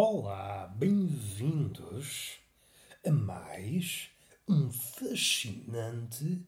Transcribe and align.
Olá, 0.00 0.68
bem-vindos 0.76 2.38
a 3.04 3.10
mais 3.10 4.08
um 4.48 4.70
fascinante 4.70 6.46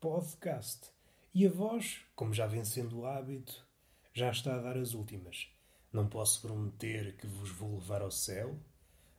podcast. 0.00 0.88
E 1.34 1.44
a 1.44 1.50
voz, 1.50 2.02
como 2.14 2.32
já 2.32 2.46
vem 2.46 2.64
sendo 2.64 3.00
o 3.00 3.04
hábito, 3.04 3.66
já 4.14 4.30
está 4.30 4.54
a 4.54 4.60
dar 4.60 4.76
as 4.76 4.94
últimas. 4.94 5.48
Não 5.92 6.08
posso 6.08 6.42
prometer 6.42 7.16
que 7.16 7.26
vos 7.26 7.50
vou 7.50 7.74
levar 7.74 8.02
ao 8.02 8.10
céu, 8.12 8.56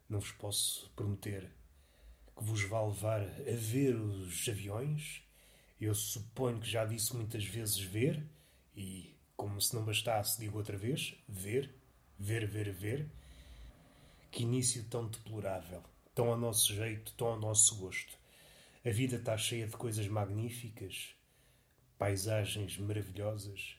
não 0.08 0.18
vos 0.18 0.32
posso 0.32 0.90
prometer 0.96 1.52
que 2.38 2.42
vos 2.42 2.62
vá 2.62 2.82
levar 2.82 3.20
a 3.20 3.54
ver 3.54 3.96
os 3.96 4.48
aviões. 4.48 5.22
Eu 5.78 5.94
suponho 5.94 6.58
que 6.58 6.70
já 6.70 6.86
disse 6.86 7.14
muitas 7.14 7.44
vezes 7.44 7.78
ver, 7.78 8.26
e 8.74 9.14
como 9.36 9.60
se 9.60 9.74
não 9.74 9.84
bastasse, 9.84 10.40
digo 10.40 10.56
outra 10.56 10.78
vez: 10.78 11.22
ver, 11.28 11.70
ver, 12.18 12.46
ver, 12.46 12.72
ver. 12.72 13.23
Que 14.34 14.42
início 14.42 14.82
tão 14.90 15.06
deplorável, 15.06 15.80
tão 16.12 16.28
ao 16.28 16.36
nosso 16.36 16.74
jeito, 16.74 17.12
tão 17.12 17.28
ao 17.28 17.38
nosso 17.38 17.76
gosto. 17.76 18.18
A 18.84 18.90
vida 18.90 19.14
está 19.14 19.38
cheia 19.38 19.64
de 19.64 19.76
coisas 19.76 20.08
magníficas, 20.08 21.14
paisagens 21.96 22.76
maravilhosas, 22.76 23.76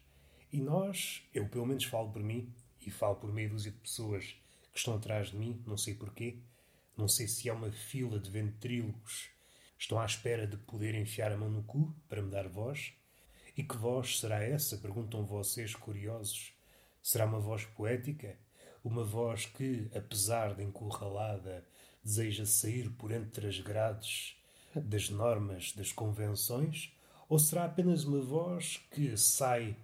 e 0.54 0.62
nós, 0.62 1.24
eu 1.34 1.46
pelo 1.50 1.66
menos 1.66 1.84
falo 1.84 2.10
por 2.10 2.24
mim, 2.24 2.56
e 2.80 2.90
falo 2.90 3.18
por 3.18 3.34
meia 3.34 3.50
dúzia 3.50 3.70
de 3.70 3.80
pessoas 3.80 4.28
que 4.72 4.78
estão 4.80 4.96
atrás 4.96 5.32
de 5.32 5.36
mim, 5.36 5.62
não 5.68 5.76
sei 5.76 5.94
porquê, 5.94 6.38
não 6.96 7.10
sei 7.10 7.28
se 7.28 7.50
é 7.50 7.54
uma 7.54 7.70
fila 7.74 8.18
de 8.18 8.32
ventrílocos, 8.32 9.28
estão 9.78 10.00
à 10.00 10.06
espera 10.06 10.48
de 10.48 10.56
poder 10.56 10.96
enfiar 10.96 11.34
a 11.34 11.38
mão 11.38 11.50
no 11.50 11.64
cu 11.64 11.94
para 12.08 12.22
me 12.22 12.32
dar 12.32 12.48
voz. 12.48 12.94
E 13.58 13.62
que 13.62 13.76
voz 13.76 14.22
será 14.22 14.42
essa? 14.42 14.78
Perguntam 14.78 15.26
vocês 15.26 15.76
curiosos. 15.76 16.54
Será 17.04 17.26
uma 17.26 17.42
voz 17.42 17.66
poética? 17.66 18.40
Uma 18.86 19.04
voz 19.04 19.48
que, 19.48 19.90
apesar 19.96 20.54
de 20.54 20.64
encurralada, 20.64 21.66
deseja 22.04 22.46
sair 22.46 22.88
por 22.92 23.12
entre 23.12 23.48
as 23.48 23.60
grades 23.60 24.38
das 24.76 25.10
normas, 25.10 25.72
das 25.72 25.92
convenções? 25.92 26.96
Ou 27.28 27.40
será 27.40 27.66
apenas 27.66 28.04
uma 28.04 28.22
voz 28.22 28.80
que 28.92 29.18
sai 29.18 29.76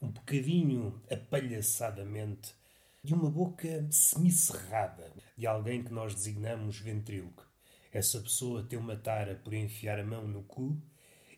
um 0.00 0.08
bocadinho 0.08 1.02
apalhaçadamente 1.10 2.54
de 3.02 3.14
uma 3.14 3.28
boca 3.28 3.84
semicerrada 3.90 5.12
de 5.36 5.44
alguém 5.44 5.82
que 5.82 5.92
nós 5.92 6.14
designamos 6.14 6.78
ventríloco? 6.78 7.44
Essa 7.92 8.20
pessoa 8.20 8.62
tem 8.62 8.78
uma 8.78 8.94
tara 8.94 9.34
por 9.34 9.54
enfiar 9.54 9.98
a 9.98 10.04
mão 10.04 10.28
no 10.28 10.44
cu 10.44 10.80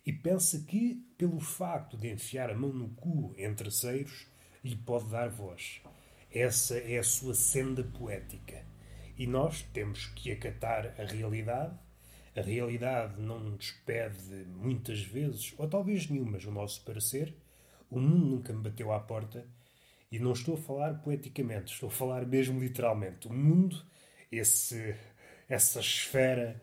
e 0.04 0.12
pensa 0.12 0.60
que, 0.60 1.02
pelo 1.16 1.40
facto 1.40 1.96
de 1.96 2.12
enfiar 2.12 2.50
a 2.50 2.54
mão 2.54 2.70
no 2.70 2.90
cu 2.90 3.34
em 3.38 3.54
terceiros, 3.54 4.26
lhe 4.62 4.76
pode 4.76 5.08
dar 5.08 5.30
voz. 5.30 5.80
Essa 6.30 6.76
é 6.76 6.98
a 6.98 7.02
sua 7.02 7.34
senda 7.34 7.82
poética. 7.82 8.62
E 9.16 9.26
nós 9.26 9.62
temos 9.72 10.06
que 10.08 10.30
acatar 10.30 10.94
a 10.98 11.04
realidade. 11.04 11.74
A 12.36 12.42
realidade 12.42 13.18
não 13.18 13.40
nos 13.40 13.70
pede 13.86 14.44
muitas 14.46 15.00
vezes, 15.00 15.54
ou 15.56 15.66
talvez 15.66 16.08
nenhumas, 16.08 16.44
o 16.44 16.52
nosso 16.52 16.84
parecer. 16.84 17.34
O 17.90 17.98
mundo 17.98 18.26
nunca 18.26 18.52
me 18.52 18.62
bateu 18.62 18.92
à 18.92 19.00
porta. 19.00 19.46
E 20.12 20.18
não 20.18 20.32
estou 20.32 20.54
a 20.54 20.58
falar 20.58 21.02
poeticamente, 21.02 21.72
estou 21.72 21.88
a 21.88 21.92
falar 21.92 22.26
mesmo 22.26 22.60
literalmente. 22.60 23.26
O 23.26 23.32
mundo, 23.32 23.82
esse, 24.30 24.94
essa 25.48 25.80
esfera, 25.80 26.60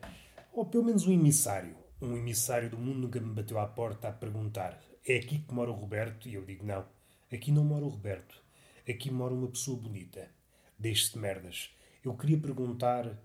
ou 0.52 0.64
pelo 0.64 0.84
menos 0.84 1.06
um 1.06 1.12
emissário. 1.12 1.76
Um 2.00 2.16
emissário 2.16 2.70
do 2.70 2.78
mundo 2.78 3.00
nunca 3.00 3.20
me 3.20 3.34
bateu 3.34 3.58
à 3.58 3.66
porta 3.66 4.08
a 4.08 4.12
perguntar: 4.12 4.80
é 5.04 5.16
aqui 5.16 5.40
que 5.40 5.52
mora 5.52 5.72
o 5.72 5.74
Roberto? 5.74 6.28
E 6.28 6.34
eu 6.34 6.44
digo: 6.44 6.64
não, 6.64 6.86
aqui 7.32 7.50
não 7.50 7.64
mora 7.64 7.84
o 7.84 7.88
Roberto 7.88 8.45
aqui 8.88 9.10
mora 9.10 9.34
uma 9.34 9.48
pessoa 9.48 9.80
bonita. 9.80 10.30
Deixe-se 10.78 11.18
merdas. 11.18 11.74
Eu 12.04 12.16
queria 12.16 12.38
perguntar 12.38 13.18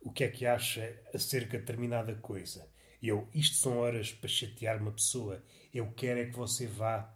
o 0.00 0.10
que 0.10 0.24
é 0.24 0.28
que 0.28 0.46
acha 0.46 0.98
acerca 1.14 1.58
de 1.58 1.64
determinada 1.64 2.14
coisa. 2.16 2.68
Eu, 3.02 3.28
isto 3.34 3.56
são 3.56 3.78
horas 3.78 4.12
para 4.12 4.28
chatear 4.28 4.80
uma 4.80 4.92
pessoa. 4.92 5.42
Eu 5.72 5.92
quero 5.92 6.20
é 6.20 6.26
que 6.26 6.36
você 6.36 6.66
vá 6.66 7.12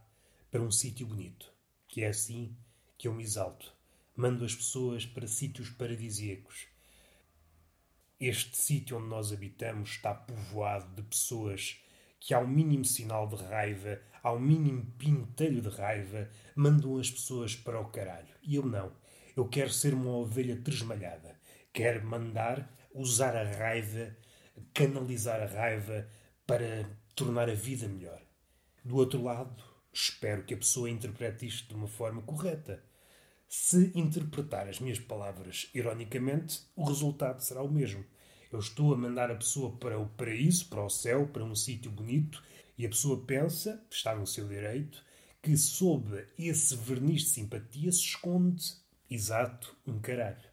para 0.50 0.60
um 0.62 0.70
sítio 0.70 1.06
bonito. 1.06 1.52
Que 1.88 2.02
é 2.02 2.08
assim 2.08 2.56
que 2.98 3.08
eu 3.08 3.14
me 3.14 3.22
exalto. 3.22 3.72
Mando 4.14 4.44
as 4.44 4.54
pessoas 4.54 5.06
para 5.06 5.26
sítios 5.26 5.70
paradisíacos. 5.70 6.66
Este 8.18 8.56
sítio 8.56 8.98
onde 8.98 9.08
nós 9.08 9.32
habitamos 9.32 9.90
está 9.90 10.14
povoado 10.14 10.94
de 10.94 11.02
pessoas 11.02 11.80
que, 12.18 12.34
ao 12.34 12.46
mínimo 12.46 12.84
sinal 12.84 13.28
de 13.28 13.36
raiva, 13.36 14.00
ao 14.26 14.40
mínimo 14.40 14.84
pintelho 14.98 15.62
de 15.62 15.68
raiva, 15.68 16.28
mandam 16.56 16.98
as 16.98 17.08
pessoas 17.08 17.54
para 17.54 17.80
o 17.80 17.90
caralho. 17.90 18.34
E 18.42 18.56
eu 18.56 18.66
não. 18.66 18.92
Eu 19.36 19.46
quero 19.46 19.70
ser 19.70 19.94
uma 19.94 20.10
ovelha 20.10 20.60
tresmalhada. 20.64 21.38
Quero 21.72 22.04
mandar, 22.04 22.68
usar 22.92 23.36
a 23.36 23.44
raiva, 23.44 24.16
canalizar 24.74 25.40
a 25.40 25.46
raiva 25.46 26.08
para 26.44 26.90
tornar 27.14 27.48
a 27.48 27.54
vida 27.54 27.86
melhor. 27.86 28.20
Do 28.84 28.96
outro 28.96 29.22
lado, 29.22 29.62
espero 29.92 30.42
que 30.42 30.54
a 30.54 30.58
pessoa 30.58 30.90
interprete 30.90 31.46
isto 31.46 31.68
de 31.68 31.76
uma 31.76 31.86
forma 31.86 32.20
correta. 32.22 32.82
Se 33.46 33.92
interpretar 33.94 34.68
as 34.68 34.80
minhas 34.80 34.98
palavras 34.98 35.70
ironicamente, 35.72 36.62
o 36.74 36.84
resultado 36.84 37.44
será 37.44 37.62
o 37.62 37.70
mesmo. 37.70 38.04
Eu 38.50 38.58
estou 38.58 38.92
a 38.92 38.96
mandar 38.96 39.30
a 39.30 39.36
pessoa 39.36 39.76
para 39.76 40.00
o 40.00 40.08
paraíso, 40.08 40.68
para 40.68 40.84
o 40.84 40.90
céu, 40.90 41.28
para 41.28 41.44
um 41.44 41.54
sítio 41.54 41.92
bonito, 41.92 42.42
e 42.78 42.84
a 42.84 42.88
pessoa 42.88 43.24
pensa, 43.24 43.82
está 43.90 44.14
no 44.14 44.26
seu 44.26 44.46
direito, 44.46 45.04
que 45.42 45.56
sob 45.56 46.26
esse 46.38 46.74
verniz 46.76 47.22
de 47.22 47.28
simpatia 47.28 47.90
se 47.92 48.00
esconde, 48.00 48.64
exato, 49.10 49.76
um 49.86 49.98
caralho. 49.98 50.48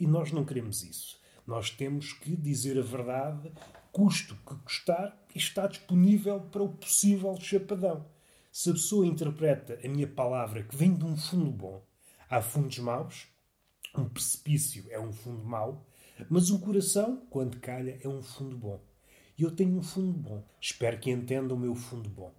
E 0.00 0.06
nós 0.06 0.32
não 0.32 0.44
queremos 0.44 0.82
isso. 0.82 1.20
Nós 1.46 1.70
temos 1.70 2.12
que 2.12 2.36
dizer 2.36 2.78
a 2.78 2.82
verdade, 2.82 3.52
custo 3.92 4.36
que 4.46 4.54
custar, 4.56 5.16
e 5.34 5.38
está 5.38 5.66
disponível 5.66 6.40
para 6.40 6.62
o 6.62 6.68
possível 6.68 7.36
chapadão. 7.40 8.06
Se 8.50 8.70
a 8.70 8.72
pessoa 8.72 9.06
interpreta 9.06 9.78
a 9.84 9.88
minha 9.88 10.06
palavra 10.06 10.62
que 10.62 10.76
vem 10.76 10.94
de 10.94 11.04
um 11.04 11.16
fundo 11.16 11.50
bom, 11.50 11.84
há 12.28 12.40
fundos 12.40 12.78
maus, 12.78 13.28
um 13.96 14.08
precipício 14.08 14.84
é 14.90 14.98
um 14.98 15.12
fundo 15.12 15.44
mau, 15.44 15.86
mas 16.28 16.50
um 16.50 16.58
coração, 16.58 17.24
quando 17.30 17.60
calha, 17.60 17.98
é 18.02 18.08
um 18.08 18.22
fundo 18.22 18.56
bom. 18.56 18.87
E 19.38 19.44
eu 19.44 19.52
tenho 19.52 19.78
um 19.78 19.82
fundo 19.82 20.18
bom. 20.18 20.42
Espero 20.60 20.98
que 20.98 21.12
entendam 21.12 21.56
o 21.56 21.60
meu 21.60 21.76
fundo 21.76 22.10
bom. 22.10 22.34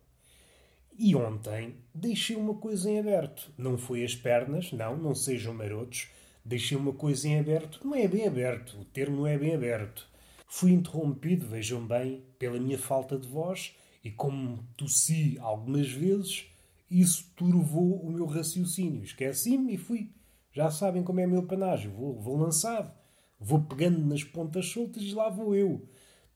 E 0.97 1.15
ontem 1.15 1.75
deixei 1.95 2.35
uma 2.35 2.55
coisa 2.55 2.89
em 2.89 2.99
aberto. 2.99 3.49
Não 3.57 3.77
foi 3.77 4.03
as 4.03 4.13
pernas, 4.13 4.73
não, 4.73 4.97
não 4.97 5.15
sejam 5.15 5.53
marotos. 5.53 6.09
Deixei 6.43 6.77
uma 6.77 6.91
coisa 6.91 7.25
em 7.25 7.39
aberto. 7.39 7.79
Não 7.87 7.95
é 7.95 8.05
bem 8.05 8.27
aberto, 8.27 8.77
o 8.81 8.83
termo 8.83 9.15
não 9.15 9.27
é 9.27 9.37
bem 9.37 9.55
aberto. 9.55 10.09
Fui 10.45 10.71
interrompido, 10.71 11.47
vejam 11.47 11.87
bem, 11.87 12.21
pela 12.37 12.59
minha 12.59 12.77
falta 12.77 13.17
de 13.17 13.27
voz 13.27 13.73
e 14.03 14.11
como 14.11 14.61
tossi 14.75 15.37
algumas 15.39 15.89
vezes, 15.89 16.47
isso 16.91 17.31
turvou 17.35 18.01
o 18.01 18.11
meu 18.11 18.25
raciocínio. 18.25 19.03
Esqueci-me 19.03 19.75
e 19.75 19.77
fui. 19.77 20.11
Já 20.51 20.69
sabem 20.69 21.03
como 21.03 21.21
é 21.21 21.27
meu 21.27 21.43
panágio. 21.43 21.91
Vou, 21.91 22.19
vou 22.19 22.35
lançado. 22.35 22.91
Vou 23.39 23.61
pegando 23.61 24.05
nas 24.05 24.23
pontas 24.23 24.65
soltas 24.65 25.03
e 25.03 25.13
lá 25.13 25.29
vou 25.29 25.55
eu 25.55 25.87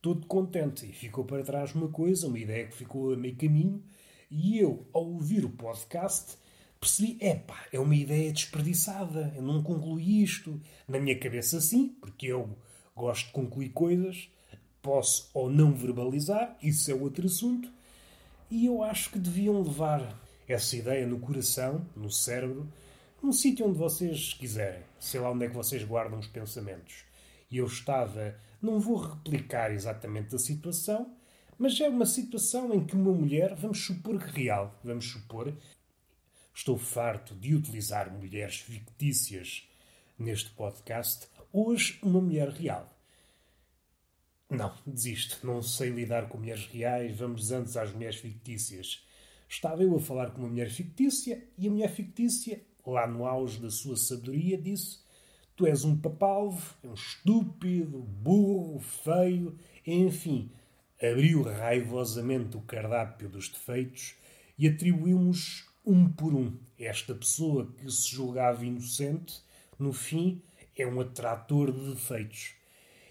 todo 0.03 0.28
contente. 0.28 0.86
E 0.86 0.91
ficou 0.91 1.24
para 1.24 1.41
trás 1.41 1.74
uma 1.74 1.88
coisa, 1.88 2.28
uma 2.28 2.38
ideia 2.38 2.68
que 2.68 2.75
ficou 2.75 3.14
a 3.14 3.18
meio 3.18 3.38
caminho, 3.38 3.81
e 4.30 4.59
eu, 4.59 4.86
ao 4.94 5.06
ouvir 5.06 5.46
o 5.46 5.50
podcast, 5.50 6.38
percebi: 6.80 7.18
epá, 7.22 7.66
é 7.72 7.80
uma 7.80 7.96
ideia 7.96 8.31
desperdiçada, 8.31 9.34
eu 9.36 9.41
não 9.41 9.64
concluí 9.64 10.22
isto. 10.22 10.61
Na 10.88 11.00
minha 11.00 11.17
cabeça, 11.17 11.59
sim, 11.61 11.96
porque 12.02 12.28
eu 12.28 12.55
gosto 12.94 13.28
de 13.28 13.32
concluir 13.32 13.70
coisas, 13.70 14.29
posso 14.82 15.32
ou 15.34 15.50
não 15.50 15.73
verbalizar, 15.73 16.58
isso 16.61 16.91
é 16.91 16.94
outro 16.94 17.26
assunto, 17.26 17.72
e 18.52 18.66
eu 18.66 18.84
acho 18.84 19.09
que 19.09 19.17
deviam 19.17 19.61
levar 19.64 20.22
essa 20.47 20.76
ideia 20.76 21.08
no 21.08 21.20
coração, 21.20 21.88
no 21.96 22.11
cérebro, 22.11 22.70
num 23.22 23.32
sítio 23.32 23.66
onde 23.66 23.78
vocês 23.78 24.34
quiserem. 24.34 24.84
Sei 24.99 25.20
lá 25.20 25.32
onde 25.32 25.46
é 25.46 25.47
que 25.47 25.56
vocês 25.56 25.82
guardam 25.85 26.20
os 26.20 26.28
pensamentos. 26.28 27.06
E 27.49 27.58
eu 27.58 27.66
estava 27.66 28.35
não 28.63 28.79
vou 28.79 28.95
replicar 28.95 29.71
exatamente 29.71 30.33
a 30.33 30.39
situação, 30.39 31.13
mas 31.57 31.79
é 31.81 31.89
uma 31.89 32.05
situação 32.05 32.73
em 32.73 32.85
que 32.85 32.95
uma 32.95 33.11
mulher, 33.11 33.53
vamos 33.55 33.85
supor 33.85 34.17
que 34.17 34.41
real, 34.41 34.79
vamos 34.81 35.05
supor, 35.05 35.53
estou 36.55 36.77
farto 36.77 37.35
de 37.35 37.53
utilizar 37.53 38.11
mulheres 38.11 38.59
fictícias 38.59 39.67
neste 40.17 40.49
podcast, 40.51 41.27
hoje 41.51 41.99
uma 42.01 42.21
mulher 42.21 42.49
real. 42.49 42.89
Não, 44.49 44.73
desisto, 44.87 45.45
não 45.45 45.61
sei 45.61 45.89
lidar 45.89 46.29
com 46.29 46.37
mulheres 46.37 46.65
reais, 46.67 47.17
vamos 47.17 47.51
antes 47.51 47.75
às 47.75 47.91
mulheres 47.91 48.17
fictícias. 48.17 49.05
Estava 49.49 49.83
eu 49.83 49.95
a 49.95 49.99
falar 49.99 50.31
com 50.31 50.39
uma 50.39 50.49
mulher 50.49 50.69
fictícia 50.69 51.43
e 51.57 51.67
a 51.67 51.71
mulher 51.71 51.89
fictícia, 51.89 52.63
lá 52.85 53.05
no 53.07 53.25
auge 53.25 53.59
da 53.59 53.69
sua 53.69 53.97
sabedoria, 53.97 54.57
disse 54.57 55.03
Tu 55.55 55.67
és 55.67 55.84
um 55.84 55.96
papalvo, 55.96 56.76
um 56.84 56.94
estúpido, 56.94 58.00
burro, 58.00 58.79
feio, 58.79 59.55
enfim. 59.85 60.52
Abriu 60.97 61.44
raivosamente 61.44 62.58
o 62.58 62.61
cardápio 62.61 63.29
dos 63.29 63.50
defeitos 63.50 64.16
e 64.58 64.67
atribuímos 64.67 65.70
um 65.85 66.09
por 66.09 66.34
um. 66.34 66.58
Esta 66.79 67.14
pessoa 67.14 67.72
que 67.78 67.90
se 67.91 68.09
julgava 68.09 68.66
inocente, 68.66 69.41
no 69.78 69.94
fim, 69.94 70.41
é 70.76 70.88
um 70.88 71.00
atrator 71.00 71.72
de 71.72 71.94
defeitos. 71.94 72.56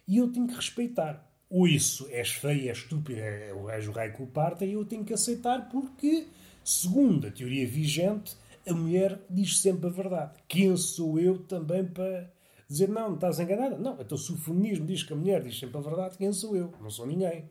E 0.09 0.17
eu 0.17 0.33
tenho 0.33 0.49
que 0.49 0.55
respeitar. 0.55 1.29
Ou 1.49 1.69
isso 1.69 2.09
és 2.11 2.31
feio, 2.31 2.69
és 2.71 2.79
estúpido, 2.79 3.21
é 3.21 3.53
o 3.53 3.65
gajo 3.65 3.93
raio 3.93 4.15
culpar 4.15 4.57
e 4.63 4.73
eu 4.73 4.87
tenho 4.87 5.05
que 5.05 5.13
aceitar 5.13 5.69
porque, 5.69 6.27
segundo 6.65 7.27
a 7.27 7.31
teoria 7.31 7.69
vigente, 7.69 8.35
a 8.67 8.75
mulher 8.75 9.21
diz 9.29 9.61
sempre 9.61 9.87
a 9.87 9.93
verdade. 9.93 10.33
Quem 10.49 10.77
sou 10.77 11.19
eu 11.19 11.39
também 11.39 11.85
para 11.85 12.31
dizer 12.69 12.89
não, 12.89 13.09
não 13.09 13.15
estás 13.15 13.39
enganada? 13.41 13.77
Não, 13.77 14.01
então 14.01 14.17
se 14.17 14.33
o 14.33 14.37
feminismo 14.37 14.87
diz 14.87 15.03
que 15.03 15.13
a 15.13 15.17
mulher 15.17 15.43
diz 15.43 15.59
sempre 15.59 15.79
a 15.79 15.81
verdade, 15.81 16.17
quem 16.17 16.33
sou 16.33 16.57
eu? 16.57 16.73
Não 16.81 16.91
sou 16.91 17.07
ninguém. 17.07 17.45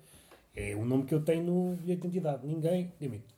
É 0.55 0.75
o 0.75 0.83
nome 0.83 1.05
que 1.05 1.13
eu 1.13 1.21
tenho 1.21 1.43
no 1.43 1.75
de 1.77 1.93
identidade. 1.93 2.45
Ninguém 2.45 2.91
limite. 2.99 3.33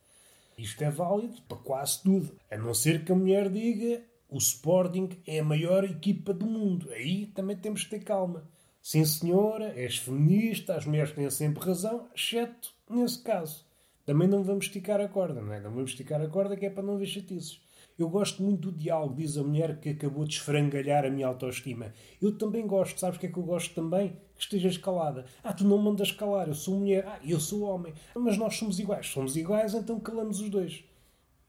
Isto 0.58 0.84
é 0.84 0.90
válido 0.90 1.42
para 1.48 1.58
quase 1.58 2.02
tudo. 2.02 2.32
A 2.50 2.58
não 2.58 2.74
ser 2.74 3.04
que 3.04 3.12
a 3.12 3.16
mulher 3.16 3.50
diga 3.50 4.02
o 4.30 4.38
Sporting 4.38 5.10
é 5.28 5.40
a 5.40 5.44
maior 5.44 5.84
equipa 5.84 6.34
do 6.34 6.46
mundo. 6.46 6.90
Aí 6.92 7.28
também 7.28 7.56
temos 7.56 7.84
que 7.84 7.92
ter 7.92 8.04
calma. 8.04 8.50
Sim, 8.82 9.06
senhora, 9.06 9.74
és 9.80 9.98
feminista, 9.98 10.76
as 10.76 10.86
mulheres 10.86 11.14
têm 11.14 11.30
sempre 11.30 11.64
razão, 11.64 12.10
exceto 12.14 12.74
nesse 12.90 13.22
caso. 13.22 13.66
Também 14.06 14.28
não 14.28 14.44
vamos 14.44 14.66
esticar 14.66 15.00
a 15.00 15.08
corda, 15.08 15.42
não 15.42 15.54
é? 15.54 15.62
Não 15.62 15.72
vamos 15.72 15.92
esticar 15.92 16.22
a 16.22 16.28
corda 16.28 16.58
que 16.58 16.66
é 16.66 16.70
para 16.70 16.84
não 16.84 16.98
ver 16.98 17.06
chatices. 17.06 17.62
Eu 17.98 18.10
gosto 18.10 18.42
muito 18.42 18.72
do 18.72 18.78
diálogo, 18.78 19.16
diz 19.16 19.38
a 19.38 19.44
mulher 19.44 19.80
que 19.80 19.90
acabou 19.90 20.26
de 20.26 20.34
esfrangalhar 20.34 21.06
a 21.06 21.12
minha 21.12 21.28
autoestima. 21.28 21.94
Eu 22.22 22.36
também 22.38 22.66
gosto, 22.66 23.00
sabes 23.00 23.18
o 23.18 23.20
que 23.20 23.28
é 23.28 23.32
que 23.32 23.38
eu 23.38 23.44
gosto 23.44 23.76
também? 23.76 24.18
Que 24.36 24.42
estejas 24.42 24.78
calada. 24.78 25.26
Ah, 25.44 25.54
tu 25.54 25.64
não 25.64 25.78
mandas 25.78 26.12
calar, 26.12 26.48
eu 26.48 26.56
sou 26.56 26.80
mulher. 26.80 27.06
Ah, 27.08 27.20
eu 27.24 27.40
sou 27.40 27.62
homem. 27.62 27.94
Mas 28.16 28.38
nós 28.38 28.56
somos 28.56 28.80
iguais. 28.80 29.08
Somos 29.08 29.38
iguais, 29.38 29.76
então 29.76 30.00
calamos 30.00 30.40
os 30.40 30.50
dois. 30.50 30.84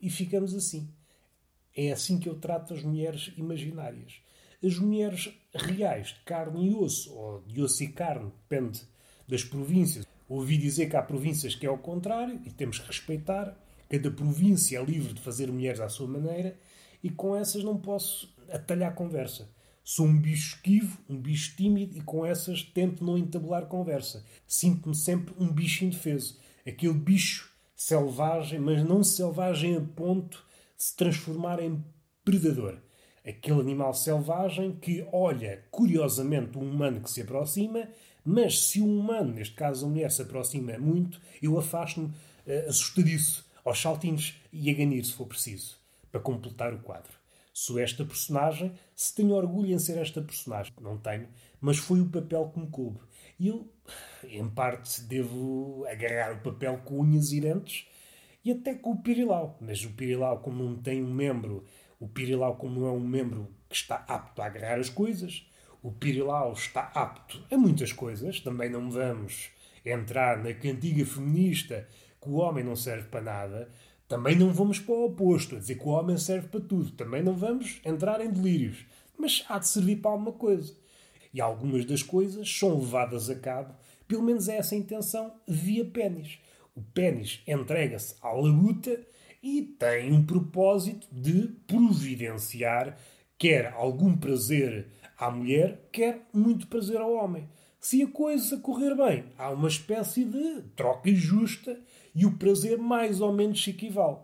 E 0.00 0.11
ficamos 0.11 0.55
assim. 0.55 0.93
É 1.75 1.91
assim 1.91 2.19
que 2.20 2.29
eu 2.29 2.38
trato 2.38 2.75
as 2.75 2.82
mulheres 2.82 3.32
imaginárias. 3.38 4.20
As 4.62 4.79
mulheres 4.79 5.31
reais, 5.55 6.08
de 6.08 6.20
carne 6.20 6.69
e 6.69 6.75
osso, 6.75 7.14
ou 7.14 7.43
de 7.43 7.62
osso 7.62 7.82
e 7.82 7.88
carne, 7.88 8.31
depende 8.49 8.82
das 9.26 9.43
províncias. 9.43 10.06
Ouvi 10.29 10.56
dizer 10.56 10.88
que 10.88 10.97
há 10.97 11.02
províncias 11.02 11.55
que 11.55 11.67
é 11.67 11.69
ao 11.69 11.79
contrário 11.79 12.40
e 12.44 12.50
temos 12.50 12.79
que 12.79 12.87
respeitar. 12.87 13.58
Cada 13.89 14.11
província 14.11 14.79
é 14.79 14.85
livre 14.85 15.15
de 15.15 15.21
fazer 15.21 15.51
mulheres 15.51 15.81
à 15.81 15.89
sua 15.89 16.07
maneira 16.07 16.59
e 17.03 17.11
com 17.11 17.37
essas 17.37 17.63
não 17.63 17.77
posso 17.77 18.35
atalhar 18.51 18.95
conversa. 18.95 19.49
Sou 19.83 20.07
um 20.07 20.19
bicho 20.19 20.57
esquivo, 20.57 20.99
um 21.09 21.21
bicho 21.21 21.55
tímido 21.57 21.97
e 21.97 22.01
com 22.01 22.25
essas 22.25 22.63
tento 22.63 23.05
não 23.05 23.19
entabular 23.19 23.67
conversa. 23.67 24.25
Sinto-me 24.47 24.95
sempre 24.95 25.35
um 25.39 25.53
bicho 25.53 25.85
indefeso. 25.85 26.41
Aquele 26.67 26.95
bicho 26.95 27.53
selvagem, 27.77 28.59
mas 28.59 28.83
não 28.83 29.05
selvagem 29.05 29.77
a 29.77 29.81
ponto 29.83 30.43
de 30.77 30.85
se 30.85 30.97
transformar 30.97 31.61
em 31.61 31.85
predador. 32.25 32.79
Aquele 33.27 33.61
animal 33.61 33.93
selvagem 33.93 34.73
que 34.77 35.07
olha 35.13 35.63
curiosamente 35.71 36.57
o 36.57 36.63
humano 36.63 37.03
que 37.03 37.11
se 37.11 37.21
aproxima, 37.21 37.89
mas 38.25 38.69
se 38.69 38.81
o 38.81 38.87
humano, 38.87 39.35
neste 39.35 39.55
caso 39.55 39.85
a 39.85 39.89
mulher, 39.89 40.11
se 40.11 40.23
aproxima 40.23 40.79
muito, 40.79 41.21
eu 41.43 41.59
afasto-me 41.59 42.07
uh, 42.07 42.69
assustadiço 42.69 43.45
aos 43.64 43.81
saltinhos 43.81 44.40
e 44.52 44.70
a 44.70 44.75
ganir, 44.75 45.05
se 45.05 45.12
for 45.12 45.26
preciso, 45.26 45.76
para 46.12 46.20
completar 46.20 46.72
o 46.75 46.81
quadro. 46.81 47.12
Sou 47.52 47.78
esta 47.78 48.05
personagem, 48.05 48.72
se 48.96 49.14
tenho 49.14 49.31
orgulho 49.31 49.72
em 49.72 49.78
ser 49.78 49.96
esta 49.96 50.20
personagem, 50.20 50.72
não 50.81 50.99
tenho, 50.99 51.28
mas 51.61 51.78
foi 51.78 52.00
o 52.00 52.08
papel 52.08 52.50
que 52.52 52.61
me 52.61 52.66
coube. 52.66 52.99
E 53.38 53.49
eu, 53.49 53.69
em 54.25 54.49
parte, 54.49 55.00
devo 55.02 55.84
agarrar 55.88 56.34
o 56.34 56.40
papel 56.40 56.78
com 56.84 57.00
unhas 57.00 57.32
e 57.32 57.40
dentes 57.40 57.87
e 58.44 58.50
até 58.50 58.75
com 58.75 58.90
o 58.90 59.02
pirilau. 59.02 59.56
Mas 59.61 59.84
o 59.84 59.90
pirilau, 59.90 60.40
como 60.40 60.62
não 60.62 60.76
tem 60.76 61.02
um 61.02 61.12
membro, 61.12 61.64
o 61.99 62.08
pirilau, 62.08 62.56
como 62.56 62.81
não 62.81 62.88
é 62.88 62.90
um 62.90 63.00
membro 63.00 63.49
que 63.69 63.76
está 63.76 64.05
apto 64.08 64.43
a 64.43 64.46
agarrar 64.46 64.78
as 64.78 64.90
coisas, 64.90 65.49
o 65.82 65.90
pirilau 65.90 66.52
está 66.52 66.90
apto 66.94 67.43
a 67.50 67.56
muitas 67.56 67.93
coisas. 67.93 68.40
Também 68.40 68.69
não 68.69 68.90
vamos 68.90 69.50
entrar 69.84 70.43
na 70.43 70.52
cantiga 70.55 71.05
feminista 71.05 71.88
que 72.25 72.31
o 72.31 72.37
homem 72.37 72.65
não 72.65 72.75
serve 72.75 73.09
para 73.09 73.21
nada, 73.21 73.71
também 74.09 74.37
não 74.37 74.53
vamos 74.53 74.79
para 74.79 74.94
o 74.94 75.05
oposto, 75.06 75.56
a 75.56 75.59
dizer 75.59 75.76
que 75.76 75.85
o 75.85 75.91
homem 75.91 76.17
serve 76.17 76.49
para 76.49 76.61
tudo. 76.61 76.91
Também 76.91 77.23
não 77.23 77.35
vamos 77.35 77.81
entrar 77.85 78.21
em 78.21 78.31
delírios. 78.31 78.85
Mas 79.17 79.44
há 79.49 79.59
de 79.59 79.69
servir 79.69 79.97
para 79.97 80.11
alguma 80.11 80.32
coisa. 80.32 80.75
E 81.32 81.41
algumas 81.41 81.85
das 81.85 82.03
coisas 82.03 82.50
são 82.50 82.79
levadas 82.79 83.31
a 83.31 83.35
cabo, 83.35 83.75
pelo 84.06 84.23
menos 84.23 84.49
é 84.49 84.56
essa 84.56 84.75
a 84.75 84.79
intenção, 84.79 85.32
via 85.47 85.85
pênis. 85.85 86.38
O 86.75 86.82
pênis 86.82 87.43
entrega-se 87.47 88.17
à 88.21 88.32
labuta 88.32 89.00
e 89.43 89.62
tem 89.62 90.12
um 90.12 90.25
propósito 90.25 91.06
de 91.12 91.49
providenciar 91.67 92.97
quer 93.38 93.73
algum 93.75 94.17
prazer 94.17 94.87
à 95.19 95.31
mulher, 95.31 95.88
quer 95.93 96.26
muito 96.32 96.67
prazer 96.67 96.97
ao 96.97 97.12
homem. 97.12 97.49
Se 97.79 98.03
a 98.03 98.06
coisa 98.06 98.56
correr 98.59 98.94
bem, 98.94 99.26
há 99.37 99.50
uma 99.50 99.69
espécie 99.69 100.25
de 100.25 100.62
troca 100.75 101.15
justa 101.15 101.79
e 102.14 102.25
o 102.25 102.37
prazer 102.37 102.78
mais 102.78 103.20
ou 103.20 103.32
menos 103.32 103.62
se 103.62 103.70
equivale. 103.70 104.19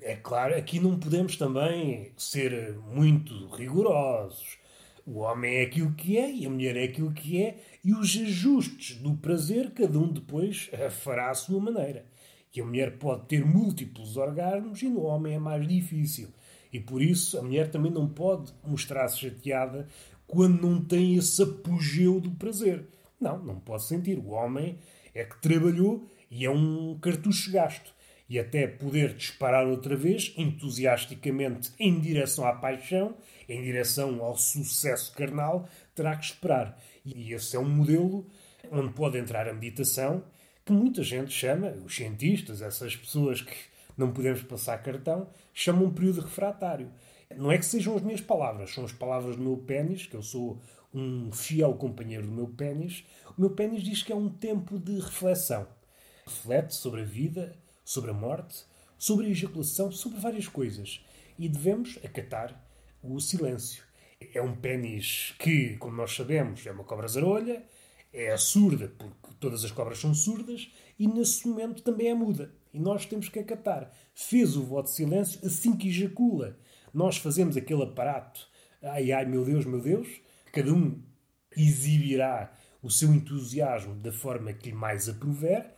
É 0.00 0.14
claro, 0.14 0.56
aqui 0.56 0.78
não 0.78 0.98
podemos 0.98 1.36
também 1.36 2.12
ser 2.16 2.76
muito 2.92 3.48
rigorosos. 3.48 4.58
O 5.06 5.20
homem 5.20 5.56
é 5.56 5.62
aquilo 5.62 5.92
que 5.94 6.18
é 6.18 6.30
e 6.30 6.46
a 6.46 6.50
mulher 6.50 6.76
é 6.76 6.84
aquilo 6.84 7.12
que 7.12 7.42
é, 7.42 7.58
e 7.82 7.94
os 7.94 8.14
ajustes 8.16 8.96
do 8.96 9.16
prazer 9.16 9.70
cada 9.70 9.98
um 9.98 10.12
depois 10.12 10.70
fará 10.90 11.30
à 11.30 11.34
sua 11.34 11.60
maneira. 11.60 12.04
Que 12.50 12.60
a 12.60 12.64
mulher 12.64 12.98
pode 12.98 13.26
ter 13.26 13.44
múltiplos 13.44 14.16
orgasmos 14.16 14.82
e 14.82 14.88
no 14.88 15.02
homem 15.02 15.34
é 15.34 15.38
mais 15.38 15.66
difícil. 15.66 16.28
E 16.72 16.78
por 16.78 17.02
isso 17.02 17.38
a 17.38 17.42
mulher 17.42 17.70
também 17.70 17.90
não 17.90 18.08
pode 18.08 18.52
mostrar-se 18.64 19.18
chateada 19.18 19.88
quando 20.26 20.60
não 20.60 20.84
tem 20.84 21.16
esse 21.16 21.42
apogeu 21.42 22.20
do 22.20 22.30
prazer. 22.32 22.86
Não, 23.18 23.42
não 23.42 23.58
pode 23.58 23.84
sentir. 23.84 24.18
O 24.18 24.28
homem 24.28 24.78
é 25.14 25.24
que 25.24 25.40
trabalhou 25.40 26.06
e 26.30 26.44
é 26.44 26.50
um 26.50 26.98
cartucho 26.98 27.50
gasto. 27.50 27.92
E 28.28 28.38
até 28.38 28.66
poder 28.66 29.14
disparar 29.14 29.66
outra 29.66 29.96
vez, 29.96 30.34
entusiasticamente, 30.36 31.72
em 31.78 31.98
direção 31.98 32.46
à 32.46 32.52
paixão, 32.52 33.16
em 33.48 33.62
direção 33.62 34.22
ao 34.22 34.36
sucesso 34.36 35.14
carnal, 35.14 35.66
terá 35.94 36.14
que 36.14 36.26
esperar. 36.26 36.78
E 37.06 37.32
esse 37.32 37.56
é 37.56 37.58
um 37.58 37.68
modelo 37.68 38.26
onde 38.70 38.92
pode 38.92 39.16
entrar 39.16 39.48
a 39.48 39.54
meditação, 39.54 40.22
que 40.62 40.72
muita 40.72 41.02
gente 41.02 41.32
chama, 41.32 41.70
os 41.86 41.96
cientistas, 41.96 42.60
essas 42.60 42.94
pessoas 42.94 43.40
que 43.40 43.54
não 43.96 44.12
podemos 44.12 44.42
passar 44.42 44.82
cartão, 44.82 45.26
chamam 45.54 45.86
um 45.86 45.90
período 45.90 46.20
refratário. 46.20 46.90
Não 47.34 47.50
é 47.50 47.56
que 47.56 47.64
sejam 47.64 47.96
as 47.96 48.02
minhas 48.02 48.20
palavras, 48.20 48.74
são 48.74 48.84
as 48.84 48.92
palavras 48.92 49.36
do 49.36 49.42
meu 49.42 49.56
pênis, 49.56 50.04
que 50.04 50.14
eu 50.14 50.22
sou 50.22 50.60
um 50.92 51.32
fiel 51.32 51.72
companheiro 51.74 52.26
do 52.26 52.32
meu 52.32 52.48
pênis. 52.48 53.06
O 53.38 53.40
meu 53.40 53.50
pênis 53.50 53.82
diz 53.82 54.02
que 54.02 54.12
é 54.12 54.16
um 54.16 54.28
tempo 54.28 54.78
de 54.78 54.98
reflexão 54.98 55.66
reflete 56.28 56.74
sobre 56.74 57.00
a 57.00 57.04
vida, 57.04 57.56
sobre 57.84 58.10
a 58.10 58.14
morte, 58.14 58.64
sobre 58.96 59.26
a 59.26 59.30
ejaculação, 59.30 59.90
sobre 59.90 60.20
várias 60.20 60.46
coisas. 60.46 61.04
E 61.38 61.48
devemos 61.48 61.98
acatar 62.04 62.64
o 63.02 63.18
silêncio. 63.18 63.82
É 64.34 64.42
um 64.42 64.54
pênis 64.54 65.34
que, 65.38 65.76
como 65.76 65.96
nós 65.96 66.14
sabemos, 66.14 66.66
é 66.66 66.70
uma 66.72 66.84
cobra 66.84 67.08
zarolha, 67.08 67.64
é 68.12 68.36
surda, 68.36 68.92
porque 68.98 69.34
todas 69.38 69.64
as 69.64 69.70
cobras 69.70 69.98
são 69.98 70.12
surdas, 70.14 70.70
e 70.98 71.06
nesse 71.06 71.46
momento 71.46 71.82
também 71.82 72.08
é 72.08 72.14
muda. 72.14 72.52
E 72.72 72.78
nós 72.78 73.06
temos 73.06 73.28
que 73.28 73.38
acatar. 73.38 73.92
Fez 74.14 74.56
o 74.56 74.64
voto 74.64 74.86
de 74.86 74.96
silêncio 74.96 75.40
assim 75.46 75.76
que 75.76 75.88
ejacula. 75.88 76.58
Nós 76.92 77.16
fazemos 77.18 77.56
aquele 77.56 77.84
aparato, 77.84 78.48
ai 78.82 79.12
ai 79.12 79.24
meu 79.24 79.44
Deus, 79.44 79.64
meu 79.64 79.80
Deus, 79.80 80.08
cada 80.52 80.72
um 80.72 81.00
exibirá 81.56 82.52
o 82.82 82.90
seu 82.90 83.12
entusiasmo 83.12 83.94
da 83.96 84.12
forma 84.12 84.52
que 84.52 84.70
lhe 84.70 84.76
mais 84.76 85.08
aprover, 85.08 85.74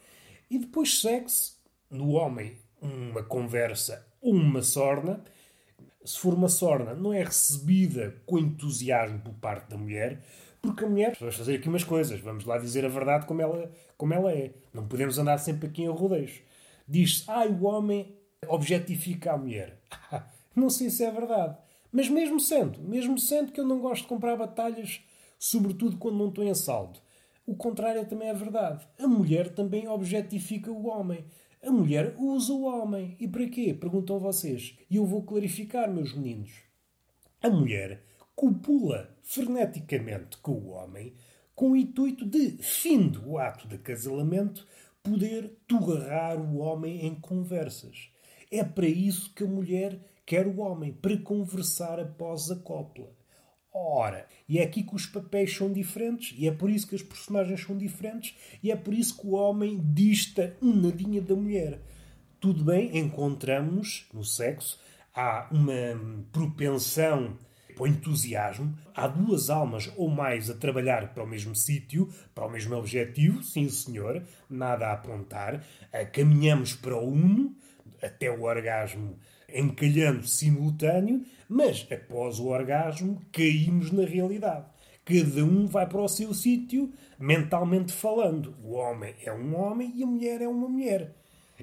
e 0.50 0.58
depois 0.58 1.00
segue-se 1.00 1.52
no 1.90 2.10
homem 2.10 2.58
uma 2.82 3.22
conversa 3.22 4.06
uma 4.22 4.62
sorna. 4.62 5.22
Se 6.04 6.18
for 6.18 6.34
uma 6.34 6.48
sorna, 6.48 6.94
não 6.94 7.12
é 7.12 7.22
recebida 7.22 8.16
com 8.26 8.38
entusiasmo 8.38 9.20
por 9.20 9.34
parte 9.34 9.68
da 9.68 9.76
mulher, 9.76 10.22
porque 10.62 10.84
a 10.84 10.88
mulher, 10.88 11.16
vamos 11.18 11.36
fazer 11.36 11.56
aqui 11.56 11.68
umas 11.68 11.84
coisas, 11.84 12.20
vamos 12.20 12.44
lá 12.44 12.58
dizer 12.58 12.84
a 12.84 12.88
verdade 12.88 13.26
como 13.26 13.40
ela, 13.40 13.70
como 13.96 14.14
ela 14.14 14.32
é. 14.32 14.52
Não 14.72 14.86
podemos 14.86 15.18
andar 15.18 15.38
sempre 15.38 15.68
aqui 15.68 15.82
em 15.82 15.88
rodeios. 15.88 16.40
Diz-se, 16.88 17.24
ah, 17.28 17.44
o 17.44 17.64
homem 17.64 18.14
objetifica 18.48 19.32
a 19.32 19.38
mulher. 19.38 19.78
não 20.56 20.70
sei 20.70 20.90
se 20.90 21.04
é 21.04 21.10
verdade. 21.10 21.56
Mas 21.92 22.08
mesmo 22.08 22.40
sendo, 22.40 22.80
mesmo 22.80 23.18
sendo 23.18 23.52
que 23.52 23.60
eu 23.60 23.66
não 23.66 23.80
gosto 23.80 24.02
de 24.02 24.08
comprar 24.08 24.36
batalhas, 24.36 25.00
sobretudo 25.38 25.98
quando 25.98 26.18
não 26.18 26.28
estou 26.28 26.44
em 26.44 26.54
saldo. 26.54 26.98
O 27.50 27.56
contrário 27.56 28.06
também 28.06 28.28
é 28.28 28.32
verdade. 28.32 28.86
A 28.96 29.08
mulher 29.08 29.52
também 29.52 29.88
objetifica 29.88 30.70
o 30.70 30.86
homem. 30.86 31.24
A 31.60 31.68
mulher 31.68 32.14
usa 32.16 32.52
o 32.52 32.62
homem. 32.62 33.16
E 33.18 33.26
para 33.26 33.48
quê? 33.48 33.74
Perguntam 33.74 34.20
vocês. 34.20 34.78
E 34.88 34.94
eu 34.94 35.04
vou 35.04 35.24
clarificar, 35.24 35.90
meus 35.90 36.14
meninos. 36.14 36.52
A 37.42 37.50
mulher 37.50 38.04
copula 38.36 39.10
freneticamente 39.24 40.38
com 40.38 40.52
o 40.52 40.68
homem 40.68 41.12
com 41.56 41.72
o 41.72 41.76
intuito 41.76 42.24
de, 42.24 42.52
fim 42.62 43.08
do 43.08 43.36
ato 43.36 43.66
de 43.66 43.74
acasalamento, 43.74 44.64
poder 45.02 45.50
torrar 45.66 46.40
o 46.40 46.58
homem 46.58 47.04
em 47.04 47.16
conversas. 47.16 48.12
É 48.48 48.62
para 48.62 48.86
isso 48.86 49.34
que 49.34 49.42
a 49.42 49.48
mulher 49.48 49.98
quer 50.24 50.46
o 50.46 50.60
homem, 50.60 50.92
para 50.92 51.18
conversar 51.18 51.98
após 51.98 52.48
a 52.48 52.56
cópula. 52.56 53.10
Ora, 53.72 54.26
e 54.48 54.58
é 54.58 54.64
aqui 54.64 54.82
que 54.82 54.96
os 54.96 55.06
papéis 55.06 55.54
são 55.54 55.72
diferentes, 55.72 56.34
e 56.36 56.48
é 56.48 56.52
por 56.52 56.68
isso 56.68 56.88
que 56.88 56.96
as 56.96 57.02
personagens 57.02 57.62
são 57.62 57.78
diferentes, 57.78 58.36
e 58.62 58.72
é 58.72 58.76
por 58.76 58.92
isso 58.92 59.16
que 59.16 59.26
o 59.26 59.34
homem 59.34 59.80
dista 59.92 60.56
um 60.60 60.74
nadinha 60.74 61.22
da 61.22 61.36
mulher. 61.36 61.80
Tudo 62.40 62.64
bem, 62.64 62.98
encontramos 62.98 64.08
no 64.12 64.24
sexo, 64.24 64.80
há 65.14 65.48
uma 65.52 66.22
propensão 66.32 67.38
para 67.76 67.84
o 67.84 67.86
entusiasmo, 67.86 68.76
há 68.92 69.06
duas 69.06 69.50
almas 69.50 69.90
ou 69.96 70.08
mais 70.08 70.50
a 70.50 70.54
trabalhar 70.54 71.14
para 71.14 71.22
o 71.22 71.26
mesmo 71.26 71.54
sítio, 71.54 72.12
para 72.34 72.46
o 72.46 72.50
mesmo 72.50 72.74
objetivo, 72.74 73.42
sim 73.42 73.68
senhor, 73.68 74.22
nada 74.48 74.88
a 74.88 74.94
apontar, 74.94 75.64
caminhamos 76.12 76.74
para 76.74 76.96
o 76.96 77.08
uno, 77.08 77.54
até 78.02 78.30
o 78.30 78.42
orgasmo 78.42 79.16
encalhando 79.54 80.26
simultâneo, 80.26 81.24
mas 81.48 81.86
após 81.90 82.38
o 82.38 82.48
orgasmo 82.48 83.20
caímos 83.32 83.90
na 83.90 84.04
realidade. 84.04 84.66
Cada 85.04 85.44
um 85.44 85.66
vai 85.66 85.88
para 85.88 86.00
o 86.00 86.08
seu 86.08 86.32
sítio, 86.32 86.92
mentalmente 87.18 87.92
falando. 87.92 88.54
O 88.62 88.74
homem 88.74 89.14
é 89.24 89.32
um 89.32 89.56
homem 89.56 89.92
e 89.96 90.02
a 90.02 90.06
mulher 90.06 90.40
é 90.40 90.48
uma 90.48 90.68
mulher. 90.68 91.14